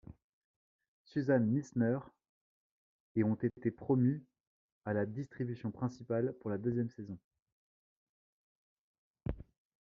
Susan 1.03 1.37
Misner, 1.41 1.99
et 3.15 3.23
ont 3.23 3.35
été 3.35 3.69
promues 3.69 4.25
à 4.83 4.93
la 4.93 5.05
distribution 5.05 5.69
principale 5.69 6.33
pour 6.39 6.49
la 6.49 6.57
deuxième 6.57 6.89
saison. 6.89 7.19